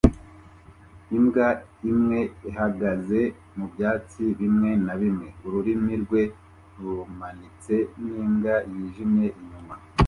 [1.17, 1.47] imbwa
[1.91, 2.19] imwe
[2.49, 3.19] ihagaze
[3.55, 6.21] mu byatsi bimwe na bimwe ururimi rwe
[6.81, 9.75] rumanitse n'imbwa yijimye inyuma